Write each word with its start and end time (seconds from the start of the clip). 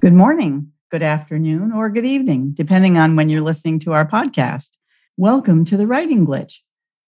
Good 0.00 0.14
morning, 0.14 0.70
good 0.92 1.02
afternoon, 1.02 1.72
or 1.72 1.88
good 1.88 2.04
evening, 2.04 2.52
depending 2.54 2.96
on 2.96 3.16
when 3.16 3.28
you're 3.28 3.40
listening 3.40 3.80
to 3.80 3.94
our 3.94 4.06
podcast. 4.06 4.76
Welcome 5.16 5.64
to 5.64 5.76
the 5.76 5.88
Writing 5.88 6.24
Glitch, 6.24 6.58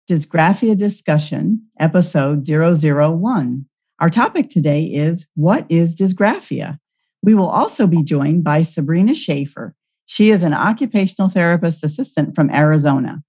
Dysgraphia 0.07 0.77
Discussion, 0.77 1.65
episode 1.79 2.47
001. 2.47 3.65
Our 3.99 4.09
topic 4.11 4.51
today 4.51 4.83
is 4.83 5.25
What 5.33 5.65
is 5.67 5.95
dysgraphia? 5.95 6.77
We 7.23 7.33
will 7.33 7.49
also 7.49 7.87
be 7.87 8.03
joined 8.03 8.43
by 8.43 8.61
Sabrena 8.61 9.15
Schaefer. 9.15 9.73
She 10.05 10.29
is 10.29 10.43
an 10.43 10.53
occupational 10.53 11.29
therapist 11.29 11.83
assistant 11.83 12.35
from 12.35 12.51
Arizona. 12.51 13.23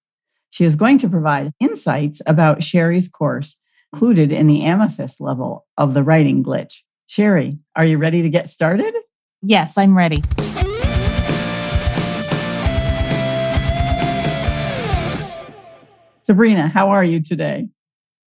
She 0.51 0.65
is 0.65 0.77
going 0.77 0.99
to 0.99 1.09
provide 1.09 1.55
insights 1.61 2.21
about 2.27 2.61
Cheri's 2.61 3.09
course 3.09 3.57
included 3.95 4.33
in 4.33 4.49
the 4.49 4.65
amethyst 4.65 5.19
level 5.19 5.67
of 5.79 5.95
the 5.95 6.03
writing 6.03 6.45
glitch. 6.45 6.83
Sherry, 7.07 7.59
are 7.75 7.87
you 7.87 7.97
ready 7.97 8.21
to 8.21 8.29
get 8.29 8.51
started? 8.51 8.95
Yes, 9.49 9.79
I'm 9.79 9.97
ready. 9.97 10.23
Sabrena, 16.29 16.69
how 16.69 16.91
are 16.91 17.05
you 17.05 17.23
today? 17.23 17.69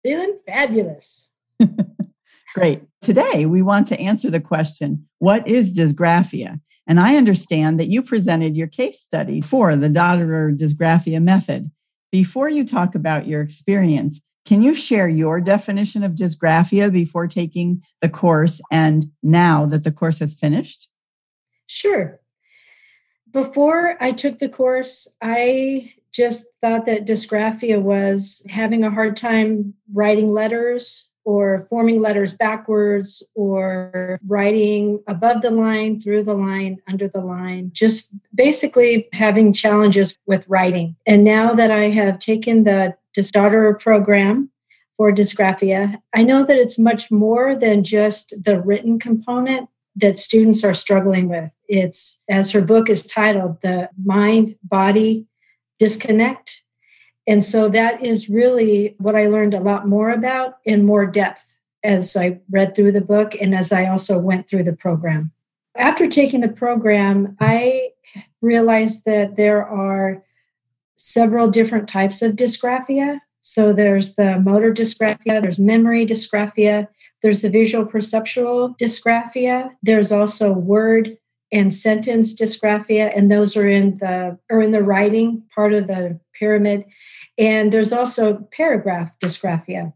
Feeling 0.02 0.40
fabulous. 0.48 1.30
Great. 2.56 2.84
Today, 3.02 3.46
we 3.46 3.62
want 3.62 3.88
to 3.88 4.00
answer 4.00 4.32
the 4.32 4.40
question 4.40 5.10
What 5.18 5.46
is 5.46 5.74
dysgraphia? 5.74 6.62
And 6.88 7.02
I 7.02 7.18
understand 7.18 7.82
that 7.82 7.90
you 7.90 8.02
presented 8.02 8.56
your 8.56 8.68
case 8.68 9.02
study 9.02 9.42
for 9.42 9.76
the 9.76 9.90
Dotterer 9.90 10.58
dysgraphia 10.58 11.22
method. 11.22 11.70
Before 12.14 12.48
you 12.48 12.64
talk 12.64 12.96
about 12.96 13.28
your 13.28 13.42
experience, 13.42 14.22
can 14.46 14.62
you 14.62 14.74
share 14.74 15.10
your 15.10 15.42
definition 15.42 16.02
of 16.02 16.14
dysgraphia 16.14 16.90
before 16.90 17.28
taking 17.28 17.84
the 18.00 18.08
course 18.08 18.62
and 18.72 19.12
now 19.22 19.66
that 19.66 19.84
the 19.84 19.92
course 19.92 20.20
has 20.20 20.34
finished? 20.34 20.88
Sure. 21.70 22.20
Before 23.32 23.96
I 24.02 24.12
took 24.12 24.40
the 24.40 24.50
course, 24.50 25.08
I 25.22 25.94
just 26.12 26.48
thought 26.62 26.88
that 26.88 27.06
dysgraphia 27.06 27.80
was 27.80 28.44
having 28.50 28.84
a 28.84 28.90
hard 28.90 29.16
time 29.16 29.76
writing 29.94 30.34
letters 30.34 31.12
or 31.26 31.68
forming 31.70 32.02
letters 32.02 32.34
backwards 32.34 33.22
or 33.36 34.20
writing 34.26 35.00
above 35.06 35.44
the 35.44 35.52
line, 35.52 36.00
through 36.00 36.24
the 36.24 36.34
line, 36.34 36.80
under 36.88 37.08
the 37.08 37.22
line, 37.22 37.70
just 37.72 38.16
basically 38.34 39.08
having 39.14 39.54
challenges 39.54 40.18
with 40.26 40.44
writing. 40.48 40.96
And 41.06 41.24
now 41.24 41.54
that 41.54 41.70
I 41.70 41.92
have 41.92 42.18
taken 42.18 42.64
the 42.64 42.96
Dotterer 43.16 43.80
program 43.80 44.50
for 44.98 45.12
dysgraphia, 45.12 46.02
I 46.16 46.24
know 46.24 46.44
that 46.46 46.58
it's 46.58 46.80
much 46.80 47.12
more 47.12 47.56
than 47.56 47.84
just 47.84 48.34
the 48.44 48.60
written 48.60 48.98
component 48.98 49.70
that 49.96 50.18
students 50.18 50.64
are 50.64 50.74
struggling 50.74 51.30
with. 51.30 51.52
It's, 51.68 52.22
as 52.30 52.52
her 52.52 52.62
book 52.62 52.90
is 52.90 53.08
titled, 53.08 53.62
The 53.62 53.90
Mind 54.04 54.56
Body 54.64 55.26
Disconnect. 55.78 56.64
And 57.28 57.44
so 57.44 57.70
that 57.70 58.04
is 58.04 58.30
really 58.30 58.96
what 58.98 59.16
I 59.16 59.28
learned 59.28 59.54
a 59.54 59.60
lot 59.60 59.88
more 59.88 60.12
about 60.12 60.56
in 60.66 60.86
more 60.86 61.06
depth 61.06 61.58
as 61.84 62.16
I 62.18 62.40
read 62.50 62.76
through 62.76 62.92
the 62.92 63.02
book 63.02 63.36
and 63.40 63.56
as 63.56 63.72
I 63.72 63.88
also 63.88 64.18
went 64.18 64.50
through 64.50 64.64
the 64.64 64.74
program. 64.74 65.32
After 65.76 66.08
taking 66.08 66.42
the 66.42 66.50
program, 66.50 67.38
I 67.40 67.90
realized 68.42 69.06
that 69.06 69.36
there 69.36 69.66
are 69.66 70.24
several 70.98 71.50
different 71.50 71.88
types 71.88 72.22
of 72.22 72.36
dysgraphia. 72.36 73.20
So 73.42 73.72
there's 73.72 74.16
the 74.16 74.40
motor 74.40 74.74
dysgraphia, 74.74 75.42
there's 75.42 75.60
memory 75.60 76.06
dysgraphia, 76.06 76.88
there's 77.22 77.42
the 77.42 77.50
visual 77.50 77.86
perceptual 77.86 78.76
dysgraphia, 78.78 79.72
there's 79.84 80.12
also 80.12 80.52
word 80.52 81.18
and 81.52 81.74
sentence 81.74 82.36
dysgraphia, 82.36 83.12
and 83.16 83.32
those 83.32 83.58
are 83.58 83.68
in 83.68 83.98
the 83.98 84.38
or 84.50 84.62
in 84.62 84.72
the 84.72 84.84
writing 84.84 85.44
part 85.54 85.74
of 85.74 85.88
the 85.88 86.20
pyramid. 86.38 86.86
And 87.38 87.72
there's 87.72 87.94
also 87.94 88.48
paragraph 88.52 89.12
dysgraphia. 89.20 89.94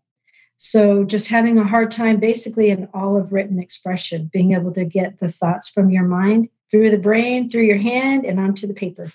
So 0.57 1.03
just 1.03 1.27
having 1.27 1.57
a 1.57 1.67
hard 1.67 1.91
time 1.91 2.19
basically 2.19 2.69
in 2.69 2.87
all 2.93 3.17
of 3.17 3.33
written 3.33 3.59
expression, 3.59 4.29
being 4.31 4.53
able 4.53 4.71
to 4.73 4.85
get 4.85 5.19
the 5.19 5.27
thoughts 5.27 5.67
from 5.69 5.89
your 5.89 6.05
mind 6.05 6.49
through 6.71 6.89
the 6.89 6.97
brain, 6.97 7.49
through 7.49 7.63
your 7.63 7.77
hand, 7.77 8.25
and 8.25 8.39
onto 8.39 8.65
the 8.65 8.73
paper. 8.73 9.07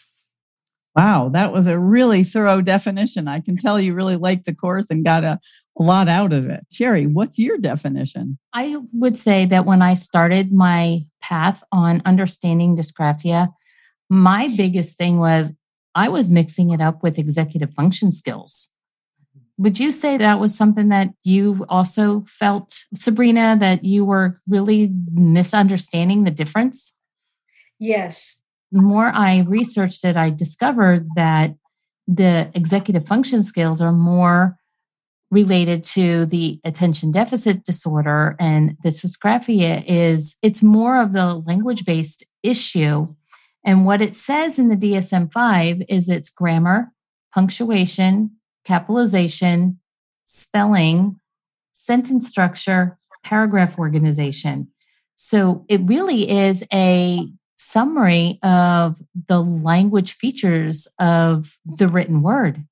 Wow, 0.98 1.28
that 1.28 1.52
was 1.52 1.68
a 1.68 1.78
really 1.78 2.24
thorough 2.24 2.60
definition. 2.60 3.28
I 3.28 3.38
can 3.38 3.56
tell 3.56 3.78
you 3.78 3.94
really 3.94 4.16
liked 4.16 4.46
the 4.46 4.54
course 4.54 4.90
and 4.90 5.04
got 5.04 5.22
a, 5.22 5.38
a 5.78 5.82
lot 5.84 6.08
out 6.08 6.32
of 6.32 6.48
it. 6.48 6.66
Cheri, 6.72 7.06
what's 7.06 7.38
your 7.38 7.56
definition? 7.56 8.36
I 8.52 8.78
would 8.92 9.16
say 9.16 9.46
that 9.46 9.64
when 9.64 9.80
I 9.80 9.94
started 9.94 10.52
my 10.52 11.06
path 11.22 11.62
on 11.70 12.02
understanding 12.04 12.76
dysgraphia, 12.76 13.50
my 14.10 14.52
biggest 14.56 14.98
thing 14.98 15.20
was 15.20 15.54
I 15.94 16.08
was 16.08 16.30
mixing 16.30 16.70
it 16.70 16.80
up 16.80 17.04
with 17.04 17.16
executive 17.16 17.72
function 17.74 18.10
skills. 18.10 18.70
Would 19.56 19.78
you 19.78 19.92
say 19.92 20.16
that 20.16 20.40
was 20.40 20.56
something 20.56 20.88
that 20.88 21.10
you 21.22 21.64
also 21.68 22.24
felt, 22.26 22.74
Sabrena, 22.96 23.60
that 23.60 23.84
you 23.84 24.04
were 24.04 24.40
really 24.48 24.92
misunderstanding 25.12 26.24
the 26.24 26.32
difference? 26.32 26.92
Yes. 27.78 28.37
The 28.72 28.82
more 28.82 29.08
I 29.08 29.40
researched 29.40 30.04
it, 30.04 30.16
I 30.16 30.30
discovered 30.30 31.08
that 31.16 31.54
the 32.06 32.50
executive 32.54 33.06
function 33.06 33.42
skills 33.42 33.80
are 33.80 33.92
more 33.92 34.56
related 35.30 35.84
to 35.84 36.24
the 36.26 36.58
attention 36.64 37.10
deficit 37.10 37.64
disorder 37.64 38.34
and 38.40 38.78
this 38.82 39.04
dysgraphia 39.04 39.84
is 39.86 40.36
it's 40.42 40.62
more 40.62 41.02
of 41.02 41.12
the 41.12 41.34
language 41.34 41.84
based 41.84 42.24
issue. 42.42 43.14
And 43.64 43.84
what 43.84 44.00
it 44.00 44.16
says 44.16 44.58
in 44.58 44.68
the 44.68 44.76
DSM-5 44.76 45.84
is 45.88 46.08
it's 46.08 46.30
grammar 46.30 46.92
punctuation 47.34 48.30
capitalization 48.64 49.78
spelling 50.24 51.18
sentence 51.72 52.28
structure 52.28 52.98
paragraph 53.24 53.78
organization. 53.78 54.68
So 55.16 55.64
it 55.68 55.80
really 55.84 56.30
is 56.30 56.64
a 56.72 57.28
summary 57.58 58.38
of 58.42 59.00
the 59.26 59.42
language 59.42 60.12
features 60.12 60.88
of 60.98 61.58
the 61.66 61.88
written 61.88 62.22
word 62.22 62.64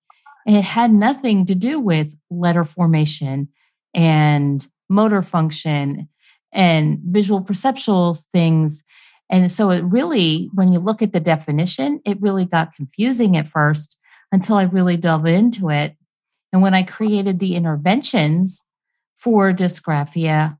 it 0.46 0.62
had 0.62 0.92
nothing 0.92 1.44
to 1.46 1.54
do 1.54 1.80
with 1.80 2.16
letter 2.30 2.64
formation 2.64 3.48
and 3.94 4.66
motor 4.88 5.22
function 5.22 6.08
and 6.52 7.00
visual 7.00 7.40
perceptual 7.40 8.14
things. 8.32 8.84
And 9.28 9.50
so 9.50 9.72
it 9.72 9.82
really, 9.82 10.48
when 10.54 10.72
you 10.72 10.78
look 10.78 11.02
at 11.02 11.12
the 11.12 11.18
definition, 11.18 12.00
it 12.04 12.22
really 12.22 12.44
got 12.44 12.74
confusing 12.74 13.36
at 13.36 13.48
first 13.48 13.98
until 14.30 14.56
I 14.56 14.62
really 14.62 14.96
delved 14.96 15.26
into 15.26 15.68
it. 15.68 15.96
And 16.52 16.62
when 16.62 16.74
I 16.74 16.84
created 16.84 17.40
the 17.40 17.56
interventions 17.56 18.64
for 19.18 19.52
dysgraphia, 19.52 20.58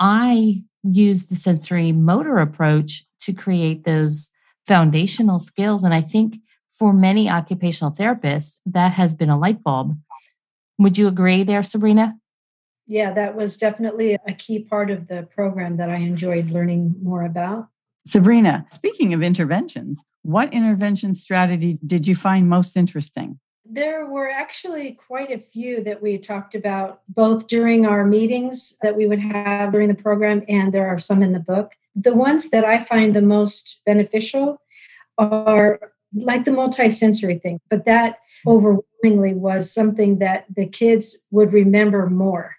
I 0.00 0.62
used 0.82 1.30
the 1.30 1.36
sensory 1.36 1.92
motor 1.92 2.38
approach 2.38 3.04
to 3.24 3.32
create 3.32 3.84
those 3.84 4.30
foundational 4.66 5.40
skills. 5.40 5.84
And 5.84 5.94
I 5.94 6.00
think 6.00 6.38
for 6.72 6.92
many 6.92 7.28
occupational 7.28 7.92
therapists, 7.92 8.58
that 8.66 8.92
has 8.92 9.14
been 9.14 9.30
a 9.30 9.38
light 9.38 9.62
bulb. 9.62 9.98
Would 10.78 10.98
you 10.98 11.06
agree 11.06 11.42
there, 11.42 11.60
Sabrena? 11.60 12.14
Yeah, 12.86 13.12
that 13.14 13.36
was 13.36 13.58
definitely 13.58 14.18
a 14.26 14.32
key 14.32 14.60
part 14.60 14.90
of 14.90 15.08
the 15.08 15.28
program 15.34 15.76
that 15.76 15.90
I 15.90 15.96
enjoyed 15.96 16.50
learning 16.50 16.96
more 17.02 17.24
about. 17.24 17.68
Sabrena, 18.06 18.70
speaking 18.72 19.14
of 19.14 19.22
interventions, 19.22 20.02
what 20.22 20.52
intervention 20.52 21.14
strategy 21.14 21.78
did 21.86 22.06
you 22.08 22.16
find 22.16 22.48
most 22.48 22.76
interesting? 22.76 23.38
There 23.74 24.04
were 24.04 24.28
actually 24.28 24.98
quite 25.08 25.30
a 25.30 25.38
few 25.38 25.82
that 25.84 26.02
we 26.02 26.18
talked 26.18 26.54
about 26.54 27.00
both 27.08 27.46
during 27.46 27.86
our 27.86 28.04
meetings 28.04 28.76
that 28.82 28.94
we 28.94 29.06
would 29.06 29.18
have 29.18 29.72
during 29.72 29.88
the 29.88 29.94
program, 29.94 30.42
and 30.46 30.74
there 30.74 30.86
are 30.86 30.98
some 30.98 31.22
in 31.22 31.32
the 31.32 31.40
book. 31.40 31.72
The 31.96 32.12
ones 32.12 32.50
that 32.50 32.66
I 32.66 32.84
find 32.84 33.14
the 33.14 33.22
most 33.22 33.80
beneficial 33.86 34.60
are 35.16 35.80
like 36.14 36.44
the 36.44 36.50
multisensory 36.50 37.40
thing, 37.40 37.60
but 37.70 37.86
that 37.86 38.18
overwhelmingly 38.46 39.32
was 39.32 39.72
something 39.72 40.18
that 40.18 40.44
the 40.54 40.66
kids 40.66 41.22
would 41.30 41.54
remember 41.54 42.10
more, 42.10 42.56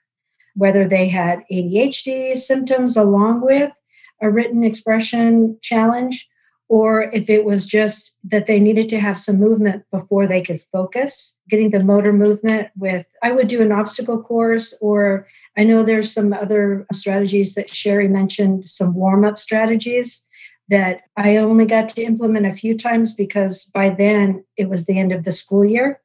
whether 0.55 0.87
they 0.87 1.09
had 1.09 1.43
ADHD 1.51 2.35
symptoms 2.35 2.97
along 2.97 3.41
with 3.41 3.71
a 4.19 4.31
written 4.31 4.63
expression 4.63 5.59
challenge, 5.61 6.27
or 6.69 7.03
if 7.13 7.29
it 7.29 7.45
was 7.45 7.65
just 7.65 8.15
that 8.23 8.47
they 8.47 8.59
needed 8.59 8.89
to 8.89 8.99
have 8.99 9.19
some 9.19 9.37
movement 9.37 9.83
before 9.91 10.27
they 10.27 10.41
could 10.41 10.61
focus, 10.71 11.37
getting 11.49 11.69
the 11.69 11.83
motor 11.83 12.13
movement 12.13 12.69
with, 12.75 13.05
I 13.21 13.31
would 13.31 13.47
do 13.47 13.61
an 13.61 13.71
obstacle 13.71 14.21
course, 14.21 14.73
or 14.81 15.27
I 15.57 15.63
know 15.63 15.83
there's 15.83 16.13
some 16.13 16.33
other 16.33 16.85
strategies 16.93 17.53
that 17.55 17.67
Cheri 17.67 18.07
mentioned, 18.07 18.67
some 18.67 18.95
warm 18.95 19.23
up 19.25 19.37
strategies 19.37 20.25
that 20.69 21.01
I 21.17 21.37
only 21.37 21.65
got 21.65 21.89
to 21.89 22.03
implement 22.03 22.45
a 22.45 22.53
few 22.53 22.77
times 22.77 23.13
because 23.13 23.65
by 23.65 23.89
then 23.89 24.43
it 24.57 24.69
was 24.69 24.85
the 24.85 24.97
end 24.97 25.11
of 25.11 25.25
the 25.25 25.31
school 25.31 25.65
year. 25.65 26.01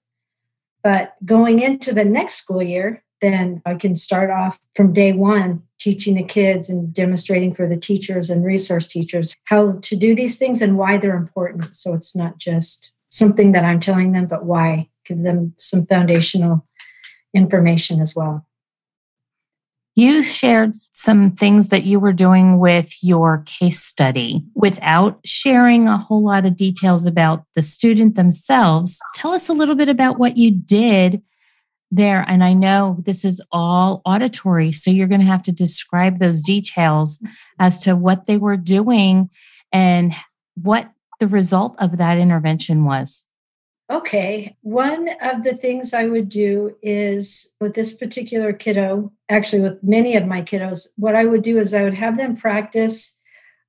But 0.83 1.15
going 1.25 1.61
into 1.61 1.93
the 1.93 2.05
next 2.05 2.35
school 2.35 2.63
year, 2.63 3.03
then 3.21 3.63
I 3.67 3.75
can 3.75 3.95
start 3.97 4.31
off 4.31 4.59
from 4.75 4.93
day 4.93 5.13
one 5.13 5.63
teaching 5.79 6.15
the 6.15 6.25
kids 6.25 6.69
and 6.69 6.93
demonstrating 6.93 7.55
for 7.55 7.67
the 7.69 7.77
teachers 7.77 8.31
and 8.31 8.45
resource 8.45 8.87
teachers 8.87 9.35
how 9.45 9.79
to 9.83 9.97
do 9.97 10.15
these 10.15 10.39
things 10.39 10.61
and 10.61 10.77
why 10.77 10.99
they're 10.99 11.17
important. 11.17 11.77
So 11.77 11.95
it's 11.95 12.17
not 12.17 12.39
just 12.39 12.93
something 13.09 13.53
that 13.53 13.65
I'm 13.65 13.81
telling 13.81 14.13
them, 14.13 14.27
but 14.27 14.45
why. 14.45 14.89
Give 15.05 15.23
them 15.23 15.55
some 15.57 15.87
foundational 15.87 16.67
information 17.35 18.01
as 18.01 18.15
well. 18.15 18.45
You 19.95 20.23
shared 20.23 20.77
some 20.93 21.33
things 21.33 21.71
that 21.71 21.83
you 21.83 21.99
were 21.99 22.13
doing 22.13 22.61
with 22.61 23.03
your 23.03 23.43
case 23.47 23.83
study 23.83 24.45
without 24.55 25.19
sharing 25.25 25.89
a 25.89 25.99
whole 25.99 26.25
lot 26.25 26.47
of 26.47 26.55
details 26.55 27.05
about 27.05 27.43
the 27.57 27.63
student 27.63 28.15
themselves. 28.15 29.01
Tell 29.17 29.33
us 29.33 29.49
a 29.49 29.53
little 29.53 29.75
bit 29.75 29.89
about 29.89 30.21
what 30.21 30.37
you 30.37 30.53
did 30.53 31.21
there. 31.91 32.25
And 32.29 32.45
I 32.45 32.53
know 32.53 32.97
this 33.05 33.25
is 33.25 33.41
all 33.51 34.03
auditory, 34.05 34.73
so 34.73 34.91
you're 34.91 35.09
going 35.09 35.21
to 35.21 35.27
have 35.27 35.43
to 35.45 35.53
describe 35.53 36.19
those 36.19 36.41
details 36.41 37.23
as 37.59 37.79
to 37.81 37.97
what 37.97 38.27
they 38.27 38.37
were 38.37 38.57
doing 38.57 39.31
and 39.73 40.15
what 40.55 40.91
the 41.21 41.29
result 41.29 41.77
of 41.79 41.99
that 41.99 42.19
intervention 42.19 42.85
was. 42.85 43.27
Okay. 43.91 44.55
One 44.61 45.09
of 45.23 45.45
the 45.45 45.55
things 45.55 45.95
I 45.95 46.05
would 46.05 46.29
do 46.29 46.77
is 46.83 47.55
with 47.59 47.75
this 47.75 47.95
particular 47.95 48.53
kiddo, 48.53 49.11
actually, 49.31 49.63
with 49.63 49.83
many 49.83 50.15
of 50.15 50.27
my 50.27 50.43
kiddos, 50.43 50.89
what 50.97 51.15
I 51.15 51.25
would 51.25 51.43
do 51.43 51.59
is 51.59 51.73
I 51.73 51.85
would 51.85 51.95
have 51.95 52.19
them 52.19 52.37
practice 52.37 53.19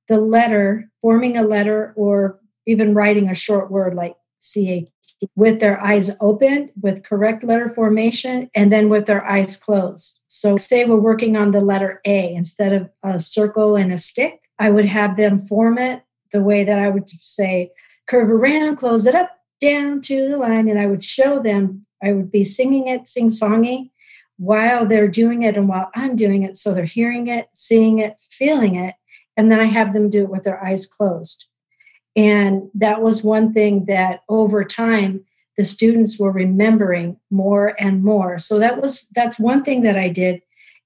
the 0.08 0.20
letter, 0.20 0.90
forming 1.00 1.38
a 1.38 1.42
letter, 1.42 1.94
or 1.96 2.38
even 2.66 2.94
writing 2.94 3.30
a 3.30 3.34
short 3.34 3.70
word 3.70 3.94
like 3.94 4.14
CH 4.42 4.90
with 5.36 5.60
their 5.60 5.80
eyes 5.80 6.10
open, 6.20 6.70
with 6.80 7.04
correct 7.04 7.44
letter 7.44 7.68
formation, 7.68 8.50
and 8.54 8.72
then 8.72 8.88
with 8.88 9.06
their 9.06 9.24
eyes 9.24 9.56
closed. 9.56 10.22
So, 10.28 10.56
say 10.56 10.84
we're 10.84 10.96
working 10.96 11.36
on 11.36 11.50
the 11.50 11.60
letter 11.60 12.00
A 12.04 12.34
instead 12.34 12.72
of 12.72 12.90
a 13.02 13.18
circle 13.18 13.76
and 13.76 13.92
a 13.92 13.98
stick, 13.98 14.40
I 14.58 14.70
would 14.70 14.86
have 14.86 15.16
them 15.16 15.38
form 15.38 15.78
it 15.78 16.02
the 16.32 16.42
way 16.42 16.64
that 16.64 16.78
I 16.78 16.88
would 16.88 17.08
say, 17.20 17.70
curve 18.06 18.30
around, 18.30 18.76
close 18.76 19.06
it 19.06 19.14
up, 19.14 19.30
down 19.60 20.00
to 20.02 20.28
the 20.28 20.38
line, 20.38 20.68
and 20.68 20.78
I 20.78 20.86
would 20.86 21.04
show 21.04 21.40
them, 21.40 21.86
I 22.02 22.12
would 22.12 22.32
be 22.32 22.44
singing 22.44 22.88
it, 22.88 23.06
sing 23.06 23.28
songy 23.28 23.90
while 24.40 24.86
they're 24.86 25.06
doing 25.06 25.42
it 25.42 25.56
and 25.56 25.68
while 25.68 25.90
I'm 25.94 26.16
doing 26.16 26.44
it. 26.44 26.56
So 26.56 26.72
they're 26.72 26.84
hearing 26.86 27.26
it, 27.28 27.48
seeing 27.52 27.98
it, 27.98 28.16
feeling 28.30 28.76
it. 28.76 28.94
And 29.36 29.52
then 29.52 29.60
I 29.60 29.66
have 29.66 29.92
them 29.92 30.08
do 30.08 30.22
it 30.22 30.30
with 30.30 30.44
their 30.44 30.64
eyes 30.64 30.86
closed. 30.86 31.49
And 32.16 32.70
that 32.74 33.02
was 33.02 33.22
one 33.22 33.52
thing 33.52 33.84
that 33.86 34.22
over 34.28 34.64
time 34.64 35.24
the 35.56 35.64
students 35.64 36.18
were 36.18 36.32
remembering 36.32 37.18
more 37.30 37.74
and 37.78 38.02
more. 38.02 38.38
So 38.38 38.58
that 38.58 38.80
was 38.80 39.08
that's 39.14 39.38
one 39.38 39.62
thing 39.62 39.82
that 39.82 39.96
I 39.96 40.08
did. 40.08 40.42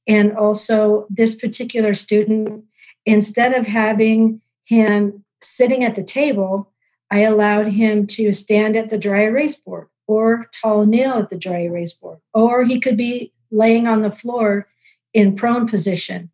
And 0.07 0.37
also 0.37 1.07
this 1.09 1.35
particular 1.35 1.95
student, 1.95 2.65
instead 3.07 3.55
of 3.55 3.67
having 3.67 4.41
him 4.65 5.25
sitting 5.41 5.85
at 5.85 5.95
the 5.95 6.03
table, 6.03 6.73
I 7.11 7.21
allowed 7.21 7.69
him 7.69 8.07
to 8.09 8.33
stand 8.33 8.77
at 8.77 8.91
the 8.91 8.99
dry 8.99 9.23
erase 9.23 9.57
board 9.57 9.87
or 10.07 10.51
tall 10.61 10.85
kneel 10.85 11.13
at 11.13 11.31
the 11.31 11.39
dry 11.39 11.61
erase 11.61 11.95
board, 11.95 12.19
or 12.35 12.65
he 12.65 12.81
could 12.81 12.97
be 12.97 13.33
laying 13.51 13.87
on 13.87 14.03
the 14.03 14.11
floor 14.11 14.67
in 15.13 15.37
prone 15.37 15.69
position 15.69 16.31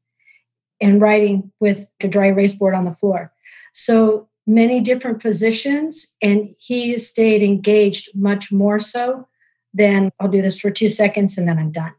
and 0.80 1.00
writing 1.00 1.52
with 1.60 1.90
a 2.00 2.08
dry 2.08 2.28
erase 2.28 2.54
board 2.54 2.74
on 2.74 2.86
the 2.86 2.94
floor. 2.94 3.32
So 3.74 4.29
many 4.46 4.80
different 4.80 5.20
positions, 5.20 6.16
and 6.22 6.54
he 6.58 6.98
stayed 6.98 7.42
engaged 7.42 8.10
much 8.14 8.50
more 8.50 8.78
so 8.78 9.28
than 9.72 10.10
I'll 10.18 10.28
do 10.28 10.42
this 10.42 10.60
for 10.60 10.70
two 10.70 10.88
seconds 10.88 11.38
and 11.38 11.46
then 11.46 11.58
I'm 11.58 11.72
done. 11.72 11.92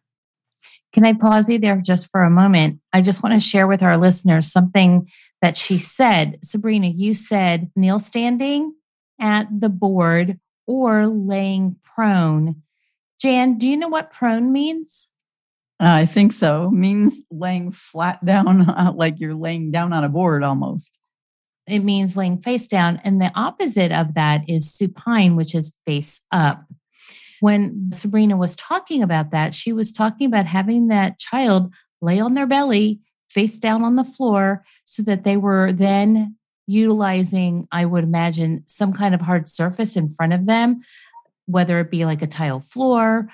Can 0.93 1.05
I 1.05 1.13
pause 1.13 1.49
you 1.49 1.57
there 1.57 1.77
just 1.77 2.09
for 2.09 2.21
a 2.23 2.29
moment? 2.29 2.81
I 2.91 3.01
just 3.01 3.23
want 3.23 3.33
to 3.33 3.39
share 3.39 3.67
with 3.67 3.81
our 3.81 3.97
listeners 3.97 4.51
something 4.51 5.09
that 5.41 5.57
she 5.57 5.77
said. 5.77 6.39
Sabrena, 6.41 6.93
you 6.93 7.13
said 7.13 7.71
kneel 7.75 7.97
standing 7.97 8.75
at 9.19 9.47
the 9.61 9.69
board 9.69 10.39
or 10.67 11.07
laying 11.07 11.77
prone. 11.83 12.63
Jan, 13.21 13.57
do 13.57 13.69
you 13.69 13.77
know 13.77 13.87
what 13.87 14.11
prone 14.11 14.51
means? 14.51 15.09
Uh, 15.79 16.01
I 16.01 16.05
think 16.05 16.33
so. 16.33 16.69
Means 16.69 17.21
laying 17.31 17.71
flat 17.71 18.23
down, 18.23 18.69
uh, 18.69 18.91
like 18.95 19.19
you're 19.19 19.33
laying 19.33 19.71
down 19.71 19.93
on 19.93 20.03
a 20.03 20.09
board 20.09 20.43
almost. 20.43 20.99
It 21.71 21.83
means 21.83 22.17
laying 22.17 22.41
face 22.41 22.67
down. 22.67 22.99
And 23.03 23.21
the 23.21 23.31
opposite 23.35 23.91
of 23.91 24.13
that 24.15 24.49
is 24.49 24.73
supine, 24.73 25.35
which 25.35 25.55
is 25.55 25.73
face 25.85 26.21
up. 26.31 26.65
When 27.39 27.89
Sabrena 27.89 28.37
was 28.37 28.55
talking 28.55 29.01
about 29.01 29.31
that, 29.31 29.55
she 29.55 29.73
was 29.73 29.91
talking 29.91 30.27
about 30.27 30.45
having 30.45 30.87
that 30.87 31.19
child 31.19 31.73
lay 32.01 32.19
on 32.19 32.33
their 32.35 32.45
belly, 32.45 32.99
face 33.29 33.57
down 33.57 33.83
on 33.83 33.95
the 33.95 34.03
floor, 34.03 34.63
so 34.85 35.01
that 35.03 35.23
they 35.23 35.37
were 35.37 35.71
then 35.71 36.35
utilizing, 36.67 37.67
I 37.71 37.85
would 37.85 38.03
imagine, 38.03 38.63
some 38.67 38.93
kind 38.93 39.15
of 39.15 39.21
hard 39.21 39.49
surface 39.49 39.95
in 39.95 40.13
front 40.13 40.33
of 40.33 40.45
them, 40.45 40.81
whether 41.45 41.79
it 41.79 41.91
be 41.91 42.05
like 42.05 42.21
a 42.21 42.27
tile 42.27 42.59
floor 42.59 43.27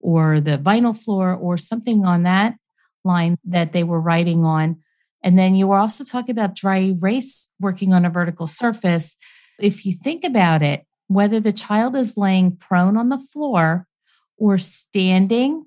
or 0.00 0.40
the 0.40 0.58
vinyl 0.58 0.96
floor 0.96 1.34
or 1.34 1.56
something 1.56 2.04
on 2.04 2.24
that 2.24 2.56
line 3.04 3.36
that 3.44 3.72
they 3.72 3.82
were 3.82 4.00
writing 4.00 4.44
on 4.44 4.82
and 5.24 5.38
then 5.38 5.56
you 5.56 5.66
were 5.66 5.78
also 5.78 6.04
talking 6.04 6.32
about 6.32 6.54
dry 6.54 6.80
erase 6.80 7.50
working 7.58 7.94
on 7.94 8.04
a 8.04 8.10
vertical 8.10 8.46
surface. 8.46 9.16
If 9.58 9.86
you 9.86 9.94
think 9.94 10.22
about 10.22 10.62
it, 10.62 10.84
whether 11.08 11.40
the 11.40 11.52
child 11.52 11.96
is 11.96 12.18
laying 12.18 12.56
prone 12.56 12.98
on 12.98 13.08
the 13.08 13.18
floor 13.18 13.86
or 14.36 14.58
standing, 14.58 15.64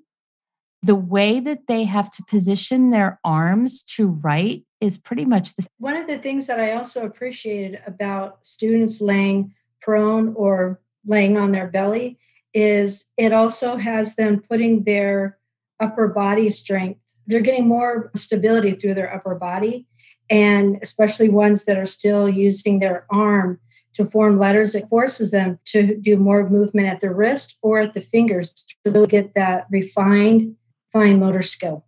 the 0.80 0.94
way 0.94 1.40
that 1.40 1.66
they 1.66 1.84
have 1.84 2.08
to 2.12 2.24
position 2.24 2.90
their 2.90 3.18
arms 3.24 3.82
to 3.82 4.06
write 4.06 4.62
is 4.80 4.96
pretty 4.96 5.24
much 5.24 5.56
the 5.56 5.62
same. 5.62 5.68
One 5.78 5.96
of 5.96 6.06
the 6.06 6.18
things 6.18 6.46
that 6.46 6.60
I 6.60 6.74
also 6.74 7.04
appreciated 7.04 7.80
about 7.84 8.46
students 8.46 9.00
laying 9.00 9.52
prone 9.82 10.34
or 10.36 10.80
laying 11.04 11.36
on 11.36 11.50
their 11.50 11.66
belly 11.66 12.18
is 12.54 13.10
it 13.16 13.32
also 13.32 13.76
has 13.76 14.14
them 14.14 14.40
putting 14.48 14.84
their 14.84 15.38
upper 15.80 16.06
body 16.06 16.48
strength 16.48 17.07
they're 17.28 17.40
getting 17.40 17.68
more 17.68 18.10
stability 18.16 18.72
through 18.72 18.94
their 18.94 19.14
upper 19.14 19.34
body 19.34 19.86
and 20.30 20.78
especially 20.82 21.28
ones 21.28 21.64
that 21.64 21.78
are 21.78 21.86
still 21.86 22.28
using 22.28 22.80
their 22.80 23.06
arm 23.10 23.60
to 23.94 24.04
form 24.06 24.38
letters 24.38 24.74
it 24.74 24.88
forces 24.88 25.30
them 25.30 25.58
to 25.64 25.96
do 25.96 26.16
more 26.16 26.48
movement 26.48 26.88
at 26.88 27.00
the 27.00 27.10
wrist 27.10 27.56
or 27.62 27.80
at 27.80 27.92
the 27.94 28.00
fingers 28.00 28.52
to 28.52 28.90
really 28.90 29.06
get 29.06 29.34
that 29.34 29.66
refined 29.70 30.56
fine 30.92 31.20
motor 31.20 31.42
skill. 31.42 31.84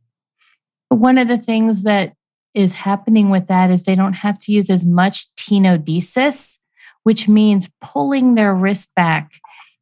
One 0.89 1.19
of 1.19 1.29
the 1.29 1.39
things 1.39 1.83
that 1.85 2.15
is 2.53 2.75
happening 2.75 3.31
with 3.31 3.47
that 3.47 3.71
is 3.71 3.85
they 3.85 3.95
don't 3.95 4.15
have 4.15 4.39
to 4.41 4.53
use 4.53 4.71
as 4.71 4.85
much 4.85 5.35
tenodesis 5.37 6.59
which 7.03 7.29
means 7.29 7.71
pulling 7.81 8.35
their 8.35 8.55
wrist 8.55 8.95
back 8.95 9.33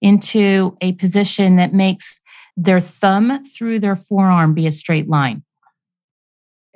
into 0.00 0.76
a 0.80 0.92
position 0.92 1.56
that 1.56 1.74
makes 1.74 2.20
their 2.56 2.80
thumb 2.80 3.44
through 3.44 3.80
their 3.80 3.96
forearm 3.96 4.54
be 4.54 4.66
a 4.66 4.70
straight 4.70 5.08
line 5.08 5.42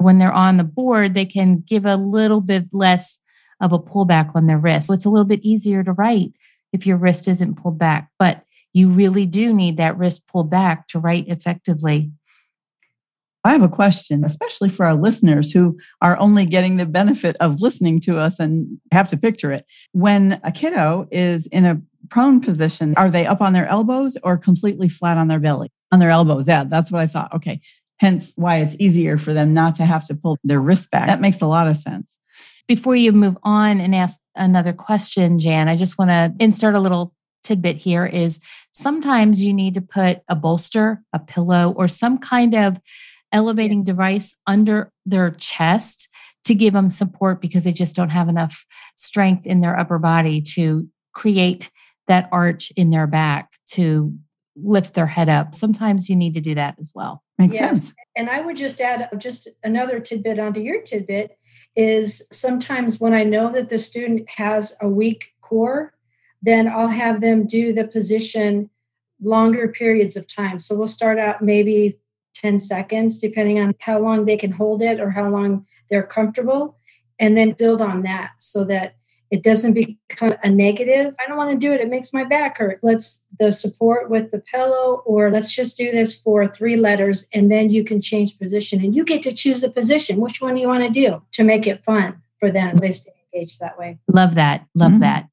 when 0.04 0.18
they're 0.18 0.32
on 0.32 0.56
the 0.56 0.64
board, 0.64 1.14
they 1.14 1.26
can 1.26 1.61
give 1.61 1.85
a 1.85 1.97
little 1.97 2.40
bit 2.40 2.66
less 2.73 3.21
of 3.61 3.73
a 3.73 3.78
pullback 3.78 4.35
on 4.35 4.47
their 4.47 4.59
wrist. 4.59 4.88
So 4.88 4.94
it's 4.94 5.04
a 5.04 5.11
little 5.11 5.26
bit 5.26 5.40
easier 5.42 5.82
to 5.85 5.92
write 5.92 6.32
if 6.73 6.87
your 6.87 6.97
wrist 6.97 7.28
isn't 7.28 7.56
pulled 7.56 7.78
back, 7.78 8.09
but 8.18 8.42
you 8.73 8.88
really 8.88 9.26
do 9.26 9.52
need 9.52 9.76
that 9.76 9.97
wrist 9.97 10.26
pulled 10.26 10.50
back 10.50 10.88
to 10.88 10.99
write 10.99 11.28
effectively. 11.28 12.11
I 13.44 13.52
have 13.52 13.62
a 13.62 13.68
question, 13.68 14.25
especially 14.25 14.68
for 14.68 14.87
our 14.87 14.94
listeners 14.94 15.50
who 15.50 15.76
are 16.00 16.16
only 16.18 16.47
getting 16.47 16.76
the 16.76 16.87
benefit 16.87 17.37
of 17.40 17.61
listening 17.61 17.99
to 18.00 18.18
us 18.18 18.38
and 18.38 18.78
have 18.92 19.09
to 19.09 19.16
picture 19.16 19.50
it. 19.50 19.66
When 19.90 20.40
a 20.44 20.52
kiddo 20.52 21.09
is 21.11 21.47
in 21.49 21.66
a 21.66 21.80
prone 22.09 22.40
position, 22.40 22.94
are 22.97 23.11
they 23.11 23.26
up 23.26 23.40
on 23.40 23.52
their 23.52 23.66
elbows 23.66 24.16
or 24.23 24.38
completely 24.38 24.88
flat 24.88 25.18
on 25.18 25.26
their 25.26 25.40
belly? 25.40 25.71
On 25.90 25.99
their 25.99 26.11
elbows. 26.11 26.47
Yeah, 26.47 26.64
that's 26.64 26.92
what 26.92 27.02
I 27.02 27.09
thought. 27.09 27.35
Okay 27.35 27.61
hence 28.02 28.32
why 28.35 28.56
it's 28.56 28.75
easier 28.80 29.16
for 29.16 29.32
them 29.32 29.54
not 29.54 29.76
to 29.76 29.87
have 29.87 30.04
to 30.09 30.14
pull 30.14 30.37
their 30.42 30.61
wrist 30.61 30.90
back. 30.90 31.06
That 31.06 31.21
makes 31.21 31.40
a 31.40 31.47
lot 31.47 31.68
of 31.68 31.76
sense. 31.76 32.18
Before 32.66 32.97
you 32.97 33.12
move 33.12 33.38
on 33.44 33.80
and 33.80 33.94
ask 33.94 34.21
another 34.35 34.73
question, 34.73 35.38
Jan, 35.38 35.68
I 35.68 35.76
just 35.76 35.99
want 35.99 36.11
to 36.11 36.35
insert 36.40 36.75
a 36.75 36.80
little 36.80 37.14
tidbit 37.44 37.76
here 37.76 38.04
is 38.04 38.42
sometimes 38.73 39.44
you 39.44 39.54
need 39.54 39.75
to 39.75 39.80
put 39.80 40.18
a 40.28 40.35
bolster, 40.35 41.02
a 41.12 41.21
pillow, 41.21 41.73
or 41.76 41.87
some 41.87 42.18
kind 42.18 42.54
of 42.56 42.80
elevating 43.30 43.85
device 43.85 44.37
under 44.49 44.90
their 45.06 45.30
chest 45.30 46.09
to 46.44 46.54
give 46.54 46.75
them 46.75 46.90
support 46.90 47.40
because 47.40 47.62
they 47.62 47.73
just 47.73 47.94
don't 47.94 48.11
have 48.11 48.28
enough 48.28 48.66
strength 48.97 49.47
in 49.47 49.61
their 49.61 49.78
upper 49.78 50.00
body 50.00 50.40
to 50.40 50.88
create 51.14 51.71
that 52.09 52.28
arch 52.32 52.73
in 52.76 52.90
their 52.90 53.06
back 53.06 53.52
to 53.66 54.12
lift 54.56 54.94
their 54.94 55.06
head 55.06 55.28
up. 55.28 55.54
Sometimes 55.54 56.09
you 56.09 56.16
need 56.16 56.35
to 56.35 56.40
do 56.40 56.54
that 56.54 56.76
as 56.80 56.92
well. 56.94 57.23
Makes 57.38 57.54
yes. 57.54 57.71
sense. 57.71 57.94
And 58.16 58.28
I 58.28 58.40
would 58.40 58.56
just 58.56 58.80
add 58.80 59.09
uh, 59.12 59.16
just 59.16 59.49
another 59.64 60.00
tidbit 60.00 60.38
onto 60.38 60.61
your 60.61 60.82
tidbit 60.82 61.38
is 61.75 62.23
sometimes 62.30 63.00
when 63.00 63.14
I 63.14 63.25
know 63.25 63.50
that 63.52 63.68
the 63.68 63.78
student 63.78 64.28
has 64.28 64.76
a 64.80 64.88
weak 64.88 65.32
core, 65.40 65.94
then 66.42 66.68
I'll 66.68 66.88
have 66.88 67.21
them 67.21 67.47
do 67.47 67.73
the 67.73 67.87
position 67.87 68.68
longer 69.23 69.68
periods 69.68 70.16
of 70.16 70.26
time. 70.26 70.59
So 70.59 70.76
we'll 70.76 70.87
start 70.87 71.18
out 71.18 71.42
maybe 71.42 71.99
10 72.35 72.59
seconds, 72.59 73.18
depending 73.18 73.61
on 73.61 73.75
how 73.80 73.99
long 73.99 74.25
they 74.25 74.37
can 74.37 74.50
hold 74.50 74.82
it 74.82 75.00
or 75.00 75.11
how 75.11 75.28
long 75.30 75.66
they're 75.90 76.02
comfortable, 76.02 76.76
and 77.18 77.37
then 77.37 77.52
build 77.52 77.80
on 77.80 78.02
that 78.02 78.32
so 78.38 78.64
that 78.64 78.97
it 79.33 79.43
doesn't 79.43 79.73
become 79.73 80.35
a 80.45 80.51
negative. 80.51 81.15
I 81.19 81.27
don't 81.27 81.39
want 81.39 81.51
to 81.51 81.57
do 81.57 81.73
it. 81.73 81.81
It 81.81 81.89
makes 81.89 82.12
my 82.12 82.23
back 82.23 82.59
hurt. 82.59 82.79
Let's 82.83 83.25
the 83.41 83.51
support 83.51 84.11
with 84.11 84.31
the 84.31 84.39
pillow, 84.39 85.03
or 85.07 85.31
let's 85.31 85.51
just 85.51 85.79
do 85.79 85.91
this 85.91 86.15
for 86.15 86.47
three 86.47 86.77
letters, 86.77 87.27
and 87.33 87.51
then 87.51 87.71
you 87.71 87.83
can 87.83 88.03
change 88.03 88.39
position 88.39 88.85
and 88.85 88.95
you 88.95 89.07
get 89.07 89.23
to 89.23 89.33
choose 89.33 89.62
a 89.62 89.71
position. 89.71 90.21
Which 90.21 90.43
one 90.43 90.55
do 90.55 90.61
you 90.61 90.69
want 90.69 90.85
to 90.85 90.91
do 90.91 91.23
to 91.33 91.45
make 91.45 91.67
it 91.67 91.83
fun 91.83 92.21
for 92.39 92.51
them? 92.51 92.77
They 92.77 92.93
stay 92.93 93.12
engaged 93.33 93.59
that 93.61 93.79
way. 93.79 93.99
Love 94.07 94.35
that. 94.35 94.67
Love 94.75 94.93
mm-hmm. 94.93 95.01
that. 95.01 95.29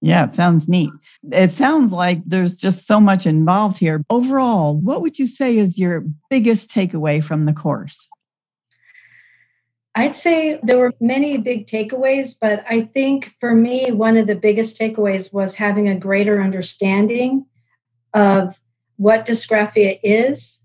Yeah, 0.00 0.26
it 0.26 0.34
sounds 0.34 0.68
neat. 0.68 0.90
It 1.32 1.50
sounds 1.50 1.90
like 1.90 2.22
there's 2.24 2.54
just 2.54 2.86
so 2.86 3.00
much 3.00 3.26
involved 3.26 3.78
here. 3.78 4.04
Overall, 4.10 4.76
what 4.76 5.00
would 5.00 5.18
you 5.18 5.26
say 5.26 5.58
is 5.58 5.76
your 5.76 6.04
biggest 6.30 6.70
takeaway 6.70 7.24
from 7.24 7.46
the 7.46 7.52
course? 7.52 8.06
I'd 9.96 10.14
say 10.14 10.58
there 10.62 10.78
were 10.78 10.92
many 11.00 11.38
big 11.38 11.66
takeaways, 11.66 12.34
but 12.40 12.64
I 12.68 12.82
think 12.82 13.34
for 13.38 13.54
me, 13.54 13.92
one 13.92 14.16
of 14.16 14.26
the 14.26 14.34
biggest 14.34 14.78
takeaways 14.78 15.32
was 15.32 15.54
having 15.54 15.88
a 15.88 15.98
greater 15.98 16.42
understanding 16.42 17.46
of 18.12 18.60
what 18.96 19.26
dysgraphia 19.26 19.98
is 20.02 20.64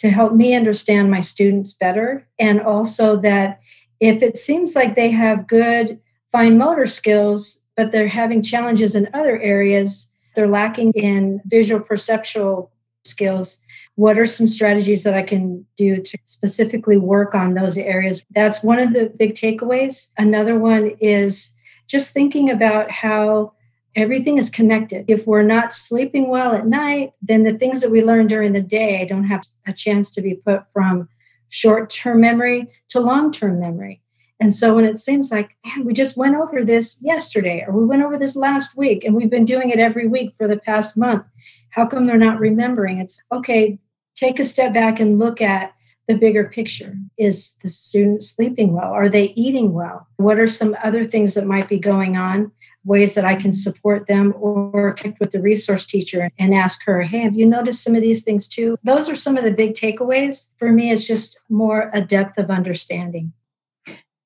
to 0.00 0.10
help 0.10 0.34
me 0.34 0.54
understand 0.54 1.10
my 1.10 1.20
students 1.20 1.74
better. 1.74 2.26
And 2.38 2.60
also 2.60 3.16
that 3.16 3.60
if 4.00 4.22
it 4.22 4.36
seems 4.36 4.76
like 4.76 4.94
they 4.94 5.10
have 5.10 5.48
good 5.48 5.98
fine 6.30 6.58
motor 6.58 6.86
skills, 6.86 7.64
but 7.76 7.90
they're 7.90 8.06
having 8.08 8.42
challenges 8.42 8.94
in 8.94 9.08
other 9.14 9.40
areas, 9.40 10.10
they're 10.34 10.46
lacking 10.46 10.92
in 10.94 11.40
visual 11.46 11.80
perceptual 11.80 12.70
skills, 13.08 13.58
what 13.96 14.18
are 14.18 14.26
some 14.26 14.46
strategies 14.46 15.02
that 15.04 15.14
I 15.14 15.22
can 15.22 15.66
do 15.76 16.00
to 16.00 16.18
specifically 16.24 16.98
work 16.98 17.34
on 17.34 17.54
those 17.54 17.76
areas? 17.76 18.24
That's 18.30 18.62
one 18.62 18.78
of 18.78 18.92
the 18.92 19.12
big 19.18 19.34
takeaways. 19.34 20.12
Another 20.18 20.58
one 20.58 20.92
is 21.00 21.56
just 21.88 22.12
thinking 22.12 22.50
about 22.50 22.90
how 22.90 23.52
everything 23.96 24.38
is 24.38 24.50
connected. 24.50 25.04
If 25.08 25.26
we're 25.26 25.42
not 25.42 25.72
sleeping 25.72 26.28
well 26.28 26.54
at 26.54 26.66
night, 26.66 27.12
then 27.20 27.42
the 27.42 27.58
things 27.58 27.80
that 27.80 27.90
we 27.90 28.04
learn 28.04 28.28
during 28.28 28.52
the 28.52 28.60
day 28.60 29.04
don't 29.06 29.24
have 29.24 29.42
a 29.66 29.72
chance 29.72 30.10
to 30.12 30.22
be 30.22 30.34
put 30.34 30.62
from 30.72 31.08
short 31.48 31.90
term 31.90 32.20
memory 32.20 32.68
to 32.90 33.00
long 33.00 33.32
term 33.32 33.58
memory. 33.58 34.00
And 34.40 34.54
so 34.54 34.74
when 34.74 34.84
it 34.84 34.98
seems 34.98 35.32
like, 35.32 35.56
man, 35.64 35.84
we 35.84 35.92
just 35.92 36.16
went 36.16 36.36
over 36.36 36.64
this 36.64 37.02
yesterday 37.02 37.64
or 37.66 37.74
we 37.74 37.84
went 37.84 38.02
over 38.02 38.16
this 38.16 38.36
last 38.36 38.76
week 38.76 39.04
and 39.04 39.14
we've 39.14 39.30
been 39.30 39.44
doing 39.44 39.70
it 39.70 39.80
every 39.80 40.06
week 40.06 40.34
for 40.38 40.46
the 40.46 40.58
past 40.58 40.96
month, 40.96 41.24
how 41.70 41.86
come 41.86 42.06
they're 42.06 42.18
not 42.18 42.40
remembering? 42.40 42.98
It's 42.98 43.20
okay, 43.32 43.78
take 44.14 44.38
a 44.38 44.44
step 44.44 44.72
back 44.74 45.00
and 45.00 45.18
look 45.18 45.40
at 45.40 45.72
the 46.08 46.16
bigger 46.16 46.44
picture. 46.44 46.96
Is 47.18 47.56
the 47.62 47.68
student 47.68 48.22
sleeping 48.22 48.72
well? 48.72 48.90
Are 48.90 49.08
they 49.08 49.26
eating 49.36 49.74
well? 49.74 50.08
What 50.16 50.38
are 50.38 50.46
some 50.46 50.74
other 50.82 51.04
things 51.04 51.34
that 51.34 51.46
might 51.46 51.68
be 51.68 51.78
going 51.78 52.16
on? 52.16 52.50
Ways 52.84 53.14
that 53.14 53.26
I 53.26 53.34
can 53.34 53.52
support 53.52 54.06
them 54.06 54.32
or 54.40 54.94
connect 54.94 55.20
with 55.20 55.32
the 55.32 55.42
resource 55.42 55.84
teacher 55.84 56.30
and 56.38 56.54
ask 56.54 56.82
her, 56.86 57.02
hey, 57.02 57.18
have 57.18 57.36
you 57.36 57.44
noticed 57.44 57.84
some 57.84 57.94
of 57.94 58.00
these 58.00 58.24
things 58.24 58.48
too? 58.48 58.76
Those 58.82 59.10
are 59.10 59.14
some 59.14 59.36
of 59.36 59.44
the 59.44 59.52
big 59.52 59.74
takeaways. 59.74 60.48
For 60.56 60.72
me, 60.72 60.90
it's 60.90 61.06
just 61.06 61.38
more 61.50 61.90
a 61.92 62.00
depth 62.00 62.38
of 62.38 62.50
understanding. 62.50 63.32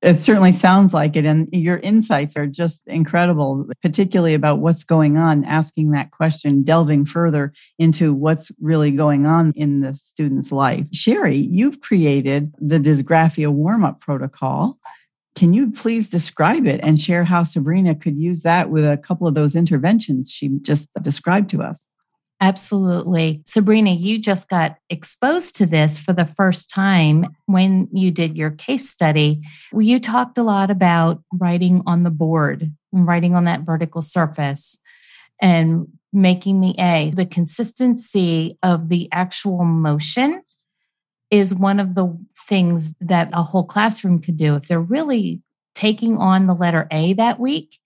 It 0.02 0.20
certainly 0.20 0.50
sounds 0.50 0.92
like 0.92 1.14
it. 1.14 1.24
And 1.24 1.48
your 1.52 1.78
insights 1.78 2.36
are 2.36 2.48
just 2.48 2.82
incredible, 2.88 3.66
particularly 3.82 4.34
about 4.34 4.58
what's 4.58 4.82
going 4.82 5.16
on, 5.16 5.44
asking 5.44 5.92
that 5.92 6.10
question, 6.10 6.64
delving 6.64 7.04
further 7.04 7.52
into 7.78 8.12
what's 8.12 8.50
really 8.60 8.90
going 8.90 9.26
on 9.26 9.52
in 9.54 9.80
the 9.80 9.94
student's 9.94 10.50
life. 10.50 10.86
Cheri, 10.90 11.36
you've 11.36 11.80
created 11.80 12.52
the 12.58 12.78
dysgraphia 12.78 13.48
warm 13.52 13.84
up 13.84 14.00
protocol. 14.00 14.78
Can 15.36 15.54
you 15.54 15.70
please 15.70 16.10
describe 16.10 16.66
it 16.66 16.80
and 16.82 17.00
share 17.00 17.22
how 17.24 17.44
Sabrena 17.44 17.98
could 17.98 18.18
use 18.18 18.42
that 18.42 18.70
with 18.70 18.84
a 18.84 18.98
couple 18.98 19.28
of 19.28 19.34
those 19.34 19.54
interventions 19.54 20.32
she 20.32 20.50
just 20.62 20.90
described 21.00 21.48
to 21.50 21.62
us? 21.62 21.86
Absolutely. 22.42 23.40
Sabrena, 23.44 23.96
you 23.96 24.18
just 24.18 24.48
got 24.48 24.76
exposed 24.90 25.54
to 25.56 25.64
this 25.64 25.96
for 25.96 26.12
the 26.12 26.26
first 26.26 26.68
time 26.68 27.36
when 27.46 27.88
you 27.92 28.10
did 28.10 28.36
your 28.36 28.50
case 28.50 28.90
study. 28.90 29.40
You 29.72 30.00
talked 30.00 30.36
a 30.38 30.42
lot 30.42 30.68
about 30.68 31.22
writing 31.32 31.84
on 31.86 32.02
the 32.02 32.10
board, 32.10 32.72
writing 32.90 33.36
on 33.36 33.44
that 33.44 33.60
vertical 33.60 34.02
surface, 34.02 34.80
and 35.40 35.86
making 36.12 36.60
the 36.60 36.74
A. 36.80 37.12
The 37.14 37.26
consistency 37.26 38.58
of 38.60 38.88
the 38.88 39.08
actual 39.12 39.64
motion 39.64 40.42
is 41.30 41.54
one 41.54 41.78
of 41.78 41.94
the 41.94 42.18
things 42.48 42.92
that 43.00 43.30
a 43.32 43.44
whole 43.44 43.64
classroom 43.64 44.18
could 44.18 44.36
do. 44.36 44.56
If 44.56 44.66
they're 44.66 44.80
really 44.80 45.42
taking 45.76 46.18
on 46.18 46.48
the 46.48 46.56
letter 46.56 46.88
A 46.90 47.12
that 47.12 47.38
week, 47.38 47.78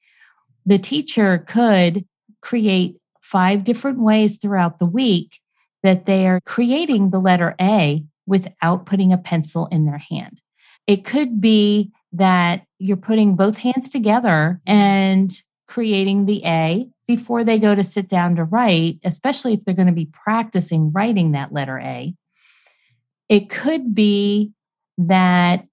the 0.64 0.78
teacher 0.78 1.36
could 1.36 2.06
create 2.40 2.96
five 3.30 3.64
different 3.64 3.98
ways 3.98 4.38
throughout 4.38 4.78
the 4.78 4.86
week 4.86 5.40
that 5.82 6.06
they 6.06 6.26
are 6.28 6.40
creating 6.46 7.10
the 7.10 7.18
letter 7.18 7.54
A 7.60 8.04
without 8.24 8.86
putting 8.86 9.12
a 9.12 9.18
pencil 9.18 9.66
in 9.66 9.84
their 9.84 9.98
hand. 9.98 10.40
It 10.86 11.04
could 11.04 11.40
be 11.40 11.90
that 12.12 12.62
you're 12.78 12.96
putting 12.96 13.34
both 13.34 13.58
hands 13.58 13.90
together 13.90 14.60
and 14.64 15.32
creating 15.66 16.26
the 16.26 16.44
A 16.44 16.88
before 17.08 17.42
they 17.42 17.58
go 17.58 17.74
to 17.74 17.82
sit 17.82 18.08
down 18.08 18.36
to 18.36 18.44
write, 18.44 19.00
especially 19.04 19.54
if 19.54 19.64
they're 19.64 19.74
going 19.74 19.86
to 19.86 19.92
be 19.92 20.08
practicing 20.12 20.92
writing 20.92 21.32
that 21.32 21.52
letter 21.52 21.78
A. 21.80 22.14
It 23.28 23.50
could 23.50 23.92
be 23.92 24.52
that 24.98 25.66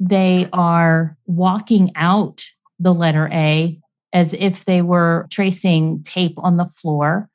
they 0.00 0.48
are 0.52 1.16
walking 1.24 1.92
out 1.94 2.44
the 2.80 2.92
letter 2.92 3.28
A 3.32 3.80
as 4.12 4.34
if 4.34 4.64
they 4.64 4.82
were 4.82 5.26
tracing 5.30 6.02
tape 6.02 6.34
on 6.38 6.56
the 6.56 6.66
floor, 6.66 7.28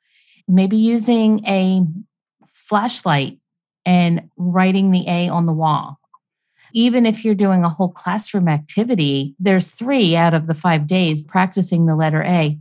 maybe 0.48 0.76
using 0.76 1.44
a 1.46 1.82
flashlight 2.46 3.38
and 3.84 4.28
writing 4.36 4.90
the 4.90 5.06
A 5.08 5.28
on 5.28 5.46
the 5.46 5.52
wall. 5.52 5.98
Even 6.72 7.04
if 7.04 7.24
you're 7.24 7.34
doing 7.34 7.64
a 7.64 7.68
whole 7.68 7.90
classroom 7.90 8.48
activity, 8.48 9.34
there's 9.38 9.68
three 9.68 10.16
out 10.16 10.32
of 10.32 10.46
the 10.46 10.54
five 10.54 10.86
days 10.86 11.22
practicing 11.22 11.86
the 11.86 11.96
letter 11.96 12.22
A. 12.22 12.58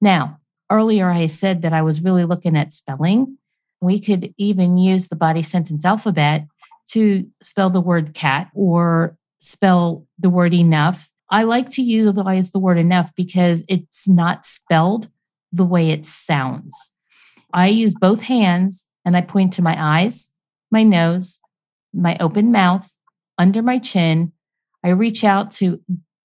Now, 0.00 0.38
earlier 0.70 1.10
I 1.10 1.26
said 1.26 1.62
that 1.62 1.72
I 1.72 1.82
was 1.82 2.02
really 2.02 2.24
looking 2.24 2.56
at 2.56 2.72
spelling. 2.72 3.38
We 3.80 4.00
could 4.00 4.34
even 4.36 4.76
use 4.76 5.08
the 5.08 5.16
body 5.16 5.42
sentence 5.42 5.84
alphabet 5.84 6.46
to 6.88 7.26
spell 7.42 7.70
the 7.70 7.80
word 7.80 8.14
cat 8.14 8.50
or 8.54 9.16
spell 9.40 10.06
the 10.18 10.30
word 10.30 10.52
enough 10.52 11.10
I 11.34 11.42
like 11.42 11.68
to 11.70 11.82
utilize 11.82 12.52
the 12.52 12.60
word 12.60 12.78
enough 12.78 13.10
because 13.16 13.64
it's 13.68 14.06
not 14.06 14.46
spelled 14.46 15.08
the 15.50 15.64
way 15.64 15.90
it 15.90 16.06
sounds. 16.06 16.92
I 17.52 17.66
use 17.66 17.96
both 17.96 18.22
hands 18.22 18.88
and 19.04 19.16
I 19.16 19.20
point 19.20 19.52
to 19.54 19.62
my 19.62 19.74
eyes, 19.76 20.30
my 20.70 20.84
nose, 20.84 21.40
my 21.92 22.16
open 22.20 22.52
mouth, 22.52 22.88
under 23.36 23.62
my 23.62 23.80
chin. 23.80 24.30
I 24.84 24.90
reach 24.90 25.24
out 25.24 25.50
to 25.54 25.80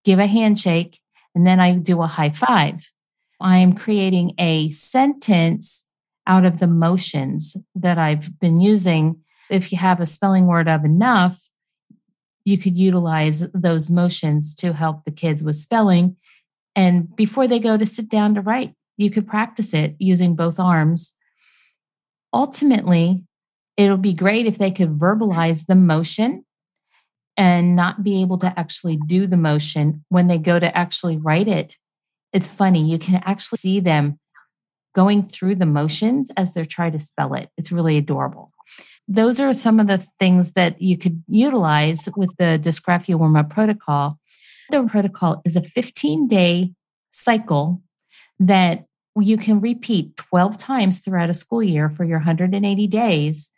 give 0.05 0.19
a 0.19 0.27
handshake 0.27 0.99
and 1.33 1.47
then 1.47 1.59
I 1.59 1.73
do 1.73 2.03
a 2.03 2.07
high 2.07 2.29
five. 2.29 2.91
I 3.41 3.57
am 3.57 3.73
creating 3.73 4.35
a 4.37 4.69
sentence 4.69 5.87
out 6.27 6.45
of 6.45 6.59
the 6.59 6.67
motions 6.67 7.57
that 7.73 7.97
I've 7.97 8.39
been 8.39 8.61
using. 8.61 9.21
If 9.49 9.71
you 9.71 9.79
have 9.79 10.01
a 10.01 10.05
spelling 10.05 10.45
word 10.45 10.67
of 10.67 10.85
enough, 10.85 11.48
you 12.49 12.57
could 12.57 12.77
utilize 12.77 13.49
those 13.51 13.89
motions 13.89 14.55
to 14.55 14.73
help 14.73 15.05
the 15.05 15.11
kids 15.11 15.43
with 15.43 15.55
spelling. 15.55 16.17
And 16.75 17.15
before 17.15 17.47
they 17.47 17.59
go 17.59 17.77
to 17.77 17.85
sit 17.85 18.09
down 18.09 18.35
to 18.35 18.41
write, 18.41 18.73
you 18.97 19.11
could 19.11 19.27
practice 19.27 19.73
it 19.73 19.95
using 19.99 20.35
both 20.35 20.59
arms. 20.59 21.15
Ultimately, 22.33 23.23
it'll 23.77 23.97
be 23.97 24.13
great 24.13 24.45
if 24.45 24.57
they 24.57 24.71
could 24.71 24.97
verbalize 24.97 25.67
the 25.67 25.75
motion 25.75 26.43
and 27.37 27.75
not 27.75 28.03
be 28.03 28.21
able 28.21 28.37
to 28.39 28.59
actually 28.59 28.97
do 28.97 29.27
the 29.27 29.37
motion 29.37 30.03
when 30.09 30.27
they 30.27 30.37
go 30.37 30.59
to 30.59 30.77
actually 30.77 31.17
write 31.17 31.47
it. 31.47 31.77
It's 32.33 32.47
funny, 32.47 32.89
you 32.89 32.99
can 32.99 33.21
actually 33.25 33.57
see 33.57 33.79
them 33.79 34.19
going 34.95 35.27
through 35.27 35.55
the 35.55 35.65
motions 35.65 36.31
as 36.35 36.53
they're 36.53 36.65
trying 36.65 36.91
to 36.91 36.99
spell 36.99 37.33
it. 37.35 37.49
It's 37.57 37.71
really 37.71 37.97
adorable 37.97 38.51
those 39.09 39.39
are 39.39 39.53
some 39.55 39.79
of 39.79 39.87
the 39.87 39.97
things 40.19 40.53
that 40.53 40.79
you 40.79 40.95
could 40.95 41.23
utilize 41.27 42.07
with 42.15 42.29
the 42.37 42.59
dysgraphia 42.61 43.15
warm 43.15 43.35
up 43.35 43.49
protocol. 43.49 44.19
The 44.69 44.83
protocol 44.83 45.41
is 45.43 45.55
a 45.55 45.63
15 45.63 46.27
day 46.27 46.73
cycle 47.11 47.81
that 48.39 48.85
you 49.19 49.35
can 49.35 49.59
repeat 49.59 50.15
12 50.15 50.57
times 50.57 50.99
throughout 50.99 51.31
a 51.31 51.33
school 51.33 51.63
year 51.63 51.89
for 51.89 52.05
your 52.05 52.19
180 52.19 52.87
days 52.87 53.51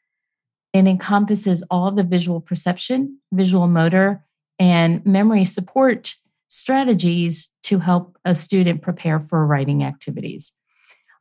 and 0.74 0.88
encompasses 0.88 1.64
all 1.70 1.92
the 1.92 2.04
visual 2.04 2.40
perception, 2.40 3.20
visual 3.34 3.68
motor, 3.68 4.24
and 4.58 5.06
memory 5.06 5.44
support 5.44 6.16
strategies 6.48 7.52
to 7.64 7.80
help 7.80 8.18
a 8.24 8.36
student 8.36 8.82
prepare 8.82 9.20
for 9.20 9.46
writing 9.46 9.84
activities. 9.84 10.54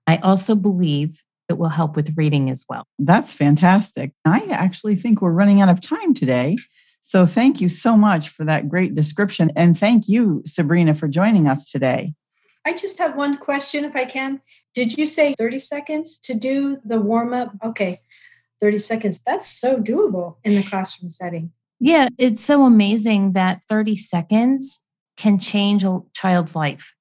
I 0.07 0.19
also 0.19 0.55
believe 0.55 1.21
it 1.51 1.59
will 1.59 1.69
help 1.69 1.97
with 1.97 2.17
reading 2.17 2.49
as 2.51 2.65
well. 2.69 2.85
That's 2.99 3.35
fantastic. 3.35 4.13
I 4.25 4.47
actually 4.51 4.97
think 4.97 5.21
we're 5.21 5.33
running 5.33 5.61
out 5.61 5.69
of 5.69 5.81
time 5.81 6.15
today. 6.15 6.57
So 7.03 7.27
thank 7.27 7.61
you 7.61 7.69
so 7.69 7.97
much 7.97 8.29
for 8.29 8.45
that 8.45 8.69
great 8.69 8.95
description. 8.95 9.51
And 9.57 9.77
thank 9.77 10.09
you, 10.09 10.43
Sabrena, 10.47 10.97
for 10.97 11.09
joining 11.09 11.49
us 11.49 11.71
today. 11.71 12.15
I 12.65 12.75
just 12.75 12.99
have 12.99 13.17
one 13.17 13.37
question, 13.39 13.85
if 13.85 13.97
I 13.97 14.05
can. 14.05 14.41
Did 14.75 14.97
you 14.97 15.07
say 15.07 15.35
30 15.39 15.59
seconds 15.59 16.21
to 16.21 16.35
do 16.35 16.79
the 16.85 17.01
warm 17.01 17.33
up? 17.33 17.53
Okay, 17.65 18.01
30 18.61 18.79
seconds. 18.79 19.21
That's 19.27 19.47
so 19.47 19.79
doable 19.79 20.37
in 20.45 20.55
the 20.55 20.63
classroom 20.63 21.11
setting. 21.11 21.53
Yeah, 21.81 22.09
it's 22.19 22.45
so 22.45 22.65
amazing 22.65 23.33
that 23.33 23.63
30 23.69 23.97
seconds 23.97 24.81
can 25.17 25.39
change 25.39 25.83
a 25.83 26.01
child's 26.15 26.55
life 26.55 26.95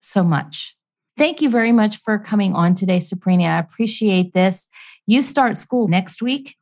so 0.00 0.24
much. 0.24 0.76
Thank 1.16 1.40
you 1.40 1.48
very 1.48 1.70
much 1.70 1.98
for 1.98 2.18
coming 2.18 2.54
on 2.54 2.74
today, 2.74 2.98
Sabrena. 2.98 3.44
I 3.44 3.58
appreciate 3.58 4.34
this. 4.34 4.68
You 5.06 5.22
start 5.22 5.56
school 5.56 5.86
next 5.86 6.20
week. 6.20 6.56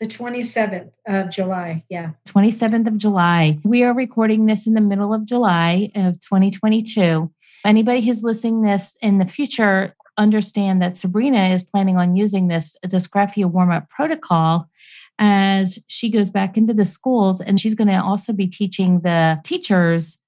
The 0.00 0.06
27th 0.06 0.92
of 1.06 1.30
July. 1.30 1.84
Yeah. 1.90 2.12
27th 2.26 2.86
of 2.86 2.96
July. 2.96 3.58
We 3.64 3.82
are 3.82 3.92
recording 3.92 4.46
this 4.46 4.66
in 4.66 4.74
the 4.74 4.80
middle 4.80 5.12
of 5.12 5.26
July 5.26 5.90
of 5.94 6.20
2022. 6.20 7.30
Anybody 7.64 8.00
who's 8.00 8.24
listening 8.24 8.62
this 8.62 8.96
in 9.02 9.18
the 9.18 9.26
future, 9.26 9.94
understand 10.18 10.80
that 10.80 10.94
Sabrena 10.94 11.52
is 11.52 11.62
planning 11.62 11.98
on 11.98 12.16
using 12.16 12.48
this 12.48 12.76
dysgraphia 12.86 13.44
warm 13.44 13.70
up 13.70 13.90
protocol 13.90 14.70
as 15.18 15.78
she 15.86 16.08
goes 16.10 16.30
back 16.30 16.56
into 16.56 16.72
the 16.72 16.84
schools. 16.84 17.40
And 17.40 17.60
she's 17.60 17.74
going 17.74 17.88
to 17.88 18.02
also 18.02 18.32
be 18.32 18.46
teaching 18.46 19.00
the 19.00 19.40
teachers 19.44 20.22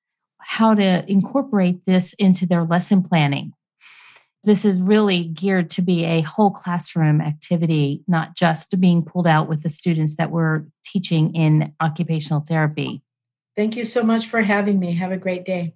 how 0.49 0.73
to 0.73 1.05
incorporate 1.07 1.85
this 1.85 2.15
into 2.15 2.47
their 2.47 2.65
lesson 2.65 3.03
planning. 3.03 3.53
This 4.45 4.65
is 4.65 4.81
really 4.81 5.25
geared 5.25 5.69
to 5.71 5.83
be 5.83 6.07
a 6.07 6.23
whole 6.23 6.51
classroom 6.51 7.21
activity, 7.21 8.03
not 8.09 8.35
just 8.35 8.81
being 8.81 9.05
pulled 9.05 9.27
out 9.27 9.47
with 9.47 9.63
the 9.63 9.69
students 9.69 10.17
that 10.17 10.31
we're 10.31 10.65
teaching 10.83 11.35
in 11.35 11.75
occupational 11.83 12.41
therapy. 12.41 13.03
Thank 13.57 13.77
you 13.77 13.85
so 13.85 14.03
much 14.03 14.29
for 14.29 14.41
having 14.41 14.81
me. 14.81 14.97
Have 14.97 15.13
a 15.13 15.19
great 15.19 15.45
day. 15.45 15.75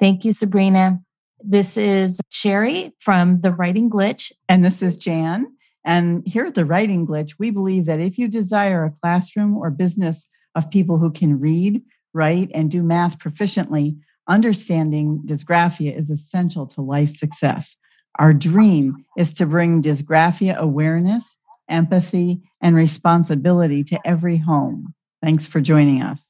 Thank 0.00 0.24
you, 0.24 0.32
Sabrena. 0.32 1.04
This 1.44 1.76
is 1.76 2.18
Cheri 2.30 2.94
from 3.00 3.42
The 3.42 3.52
Writing 3.52 3.90
Glitch. 3.90 4.32
And 4.48 4.64
this 4.64 4.80
is 4.80 4.96
Jan. 4.96 5.54
And 5.84 6.26
here 6.26 6.46
at 6.46 6.54
The 6.54 6.64
Writing 6.64 7.06
Glitch, 7.06 7.34
we 7.38 7.50
believe 7.50 7.84
that 7.84 8.00
if 8.00 8.16
you 8.16 8.26
desire 8.26 8.86
a 8.86 8.94
classroom 9.02 9.54
or 9.54 9.70
business 9.70 10.26
of 10.54 10.70
people 10.70 10.96
who 10.96 11.10
can 11.10 11.38
read, 11.38 11.82
write, 12.18 12.50
and 12.52 12.70
do 12.70 12.82
math 12.82 13.18
proficiently, 13.18 13.96
understanding 14.28 15.22
dysgraphia 15.24 15.96
is 15.96 16.10
essential 16.10 16.66
to 16.66 16.82
life 16.82 17.16
success. 17.16 17.76
Our 18.18 18.34
dream 18.34 19.04
is 19.16 19.32
to 19.34 19.46
bring 19.46 19.80
dysgraphia 19.80 20.56
awareness, 20.56 21.36
empathy, 21.68 22.42
and 22.60 22.74
responsibility 22.74 23.84
to 23.84 24.00
every 24.04 24.38
home. 24.38 24.94
Thanks 25.22 25.46
for 25.46 25.60
joining 25.60 26.02
us. 26.02 26.26